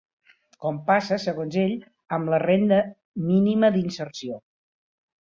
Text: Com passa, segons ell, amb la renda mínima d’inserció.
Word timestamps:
Com 0.63 0.79
passa, 0.87 1.19
segons 1.25 1.59
ell, 1.65 1.77
amb 2.19 2.33
la 2.35 2.41
renda 2.47 2.83
mínima 3.31 3.75
d’inserció. 3.81 4.45